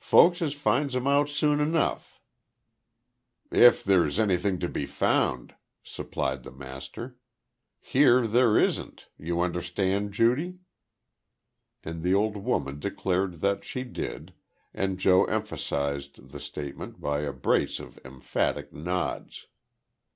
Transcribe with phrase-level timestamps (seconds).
[0.00, 2.20] Folkses finds 'em out soon enough"
[3.52, 5.54] "If there's anything to be found,"
[5.84, 7.16] supplied the master.
[7.78, 10.58] "Here there isn't, you understand, Judy?"
[11.84, 14.34] And the old woman declared that she did,
[14.74, 19.46] and Joe emphasised the statement by a brace of emphatic nods.